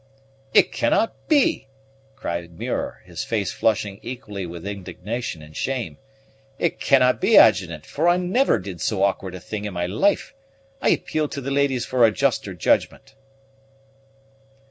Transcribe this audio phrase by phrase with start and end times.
[0.51, 1.67] "It cannot be!"
[2.15, 5.99] cried Muir, his face flushing equally with indignation and shame;
[6.57, 10.33] "it cannot be, Adjutant; for I never did so awkward a thing in my life.
[10.81, 13.13] I appeal to the ladies for a juster judgment."